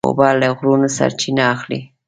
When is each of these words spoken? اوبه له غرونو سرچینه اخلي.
اوبه 0.07 0.27
له 0.41 0.47
غرونو 0.57 0.87
سرچینه 0.97 1.43
اخلي. 1.55 1.81